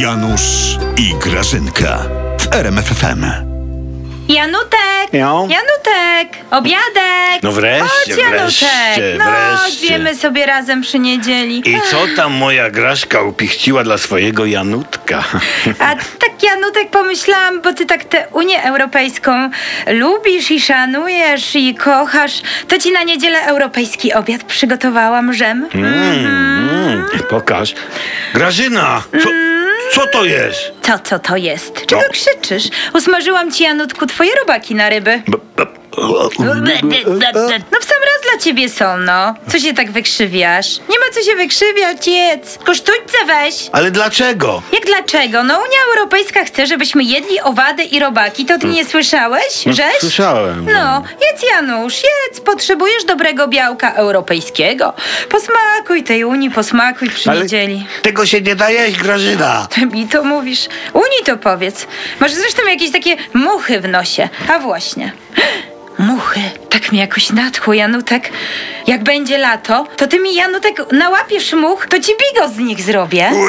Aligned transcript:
Janusz 0.00 0.78
i 0.96 1.14
Grażynka 1.14 1.98
w 2.40 2.54
RMFFM. 2.54 3.24
Janutek! 4.28 5.12
Janutek! 5.12 6.44
Obiadek! 6.50 7.42
No 7.42 7.52
wreszcie, 7.52 7.86
Chodź, 7.86 8.18
Janutek! 8.18 8.44
wreszcie, 8.44 9.16
no, 9.18 9.24
wreszcie. 9.24 9.86
zjemy 9.86 10.14
sobie 10.16 10.46
razem 10.46 10.80
przy 10.82 10.98
niedzieli. 10.98 11.70
I 11.70 11.80
co 11.90 11.96
tam 12.16 12.32
moja 12.32 12.70
Graszka 12.70 13.22
upichciła 13.22 13.84
dla 13.84 13.98
swojego 13.98 14.46
Janutka? 14.46 15.24
A 15.78 15.94
tak, 15.94 16.42
Janutek, 16.42 16.90
pomyślałam, 16.90 17.62
bo 17.62 17.72
ty 17.72 17.86
tak 17.86 18.04
tę 18.04 18.28
Unię 18.32 18.62
Europejską 18.62 19.50
lubisz 19.86 20.50
i 20.50 20.60
szanujesz 20.60 21.56
i 21.56 21.74
kochasz, 21.74 22.42
to 22.68 22.78
ci 22.78 22.92
na 22.92 23.02
niedzielę 23.02 23.46
europejski 23.46 24.12
obiad 24.12 24.44
przygotowałam 24.44 25.34
żem. 25.34 25.68
Mm, 25.74 27.06
pokaż. 27.28 27.74
Grażyna, 28.34 29.02
co, 29.22 29.28
co 29.92 30.06
to 30.06 30.24
jest? 30.24 30.72
To 30.82 30.98
co 30.98 31.18
to 31.18 31.36
jest? 31.36 31.86
Czego 31.86 32.02
No. 32.02 32.08
krzyczysz? 32.12 32.64
Usmażyłam 32.94 33.52
ci, 33.52 33.64
Janutku, 33.64 34.06
twoje 34.06 34.30
robaki 34.34 34.74
na 34.74 34.88
ryby. 34.88 35.22
No 37.72 37.75
dla 38.36 38.44
ciebie 38.44 38.68
są, 38.68 38.96
no. 38.96 39.34
Co 39.48 39.58
się 39.58 39.74
tak 39.74 39.90
wykrzywiasz? 39.90 40.78
Nie 40.88 40.98
ma 40.98 41.04
co 41.14 41.22
się 41.30 41.36
wykrzywiać, 41.36 42.06
jedz. 42.08 42.58
Kosztućce 42.58 43.18
weź. 43.26 43.68
Ale 43.72 43.90
dlaczego? 43.90 44.62
Jak 44.72 44.86
dlaczego? 44.86 45.42
No 45.44 45.54
Unia 45.54 45.78
Europejska 45.96 46.44
chce, 46.44 46.66
żebyśmy 46.66 47.04
jedli 47.04 47.40
owady 47.40 47.82
i 47.82 47.98
robaki. 48.00 48.46
To 48.46 48.58
ty 48.58 48.66
nie 48.66 48.84
słyszałeś? 48.84 49.62
Żeś? 49.66 49.96
Słyszałem. 50.00 50.66
No, 50.72 51.02
jedz 51.32 51.50
Janusz, 51.50 51.94
jedz. 52.02 52.40
Potrzebujesz 52.40 53.04
dobrego 53.04 53.48
białka 53.48 53.92
europejskiego. 53.92 54.92
Posmakuj 55.28 56.02
tej 56.04 56.24
Unii, 56.24 56.50
posmakuj 56.50 57.10
przy 57.10 57.30
Ale 57.30 57.42
niedzieli. 57.42 57.86
tego 58.02 58.26
się 58.26 58.40
nie 58.40 58.56
da 58.56 58.70
jeść, 58.70 58.96
Grażyna. 58.98 59.66
Ty 59.70 59.86
mi 59.86 60.08
to 60.08 60.24
mówisz. 60.24 60.68
Unii 60.92 61.24
to 61.24 61.36
powiedz. 61.36 61.86
Masz 62.20 62.32
zresztą 62.32 62.66
jakieś 62.66 62.92
takie 62.92 63.16
muchy 63.34 63.80
w 63.80 63.88
nosie. 63.88 64.28
A 64.48 64.58
właśnie. 64.58 65.12
Muchy. 65.98 66.40
Tak 66.86 66.92
mi 66.92 66.98
jakoś 66.98 67.30
nadchło, 67.30 67.74
Janutek. 67.74 68.30
Jak 68.86 69.02
będzie 69.02 69.38
lato, 69.38 69.86
to 69.96 70.06
ty 70.06 70.20
mi, 70.20 70.34
Janutek, 70.34 70.92
nałapiesz 70.92 71.52
much, 71.52 71.86
to 71.86 72.00
ci 72.00 72.12
bigos 72.34 72.52
z 72.52 72.58
nich 72.58 72.80
zrobię. 72.80 73.30
Ue, 73.32 73.48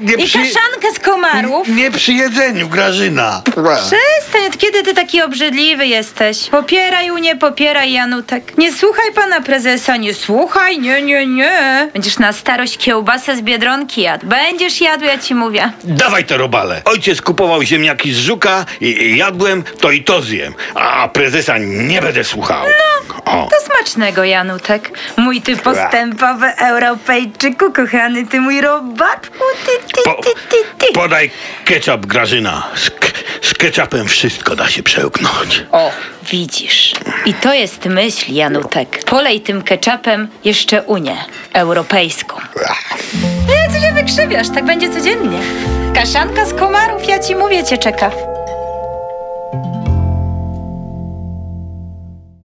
Nie 0.00 0.14
I 0.14 0.26
przy, 0.26 0.38
kaszankę 0.38 0.92
z 0.94 0.98
komarów. 0.98 1.68
nie 1.68 1.90
przy 1.90 2.12
jedzeniu, 2.12 2.68
Grażyna. 2.68 3.42
Przestań, 3.76 4.46
od 4.48 4.58
kiedy 4.58 4.82
ty 4.82 4.94
taki 4.94 5.22
obrzydliwy 5.22 5.86
jesteś? 5.86 6.48
Popieraj 6.50 7.10
Unię, 7.10 7.36
popieraj 7.36 7.92
Janutek. 7.92 8.58
Nie 8.58 8.72
słuchaj 8.72 9.12
pana 9.14 9.40
prezesa, 9.40 9.96
nie 9.96 10.14
słuchaj, 10.14 10.78
nie, 10.78 11.02
nie, 11.02 11.26
nie. 11.26 11.88
Będziesz 11.92 12.18
na 12.18 12.32
starość 12.32 12.78
kiełbasę 12.78 13.36
z 13.36 13.40
Biedronki 13.42 14.00
jadł. 14.02 14.26
Będziesz 14.26 14.80
jadł, 14.80 15.04
ja 15.04 15.18
ci 15.18 15.34
mówię. 15.34 15.72
Dawaj 15.84 16.24
te 16.24 16.36
robale. 16.36 16.82
Ojciec 16.84 17.22
kupował 17.22 17.62
ziemniaki 17.62 18.12
z 18.12 18.18
żuka 18.18 18.64
i, 18.80 18.86
i 18.86 19.16
jadłem, 19.16 19.64
to 19.80 19.90
i 19.90 20.04
to 20.04 20.22
zjem. 20.22 20.54
A 20.74 21.08
prezesa 21.08 21.54
nie 21.58 22.02
będę 22.02 22.24
słuchał. 22.24 22.61
No, 23.26 23.48
To 23.50 23.56
smacznego, 23.66 24.24
Janutek. 24.24 24.98
Mój 25.16 25.42
ty 25.42 25.56
postępowy 25.56 26.46
Europejczyku, 26.56 27.72
kochany, 27.72 28.26
ty 28.26 28.40
mój 28.40 28.60
robaczku, 28.60 29.44
ty, 29.66 29.86
ty, 29.94 30.02
ty, 30.22 30.30
ty, 30.50 30.56
ty. 30.86 30.92
podaj 30.92 31.30
ketchup, 31.64 32.06
Grażyna. 32.06 32.68
Z, 32.74 32.90
z 33.46 33.54
ketchupem 33.54 34.08
wszystko 34.08 34.56
da 34.56 34.68
się 34.68 34.82
przełknąć. 34.82 35.64
O, 35.72 35.90
widzisz. 36.30 36.92
I 37.26 37.34
to 37.34 37.52
jest 37.54 37.84
myśl, 37.84 38.32
Janutek. 38.32 39.04
Polej 39.04 39.40
tym 39.40 39.62
ketchupem 39.62 40.28
jeszcze 40.44 40.82
Unię 40.82 41.16
Europejską. 41.52 42.36
Nie, 43.48 43.74
co 43.74 43.86
się 43.86 43.92
wykrzywiasz? 43.92 44.48
Tak 44.54 44.64
będzie 44.64 44.90
codziennie. 44.90 45.38
Kaszanka 45.94 46.46
z 46.46 46.54
komarów, 46.54 47.08
ja 47.08 47.18
ci 47.18 47.36
mówię, 47.36 47.64
cię 47.64 47.78
czeka. 47.78 48.10